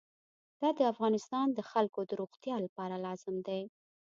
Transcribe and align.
دا 0.61 0.69
د 0.77 0.79
افغانستان 0.91 1.47
د 1.53 1.59
خلکو 1.71 1.99
د 2.05 2.11
روغتیا 2.21 2.55
لپاره 2.65 2.95
لازم 3.05 3.35
دی. 3.47 3.61